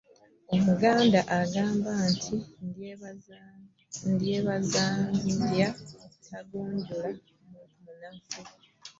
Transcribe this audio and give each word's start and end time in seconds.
Omuganda 0.55 1.19
agamba 1.39 1.91
nti 2.11 2.35
ndyebaza 4.11 4.87
ndya 5.29 5.69
tagunjula 6.25 7.09
munafu 7.83 8.39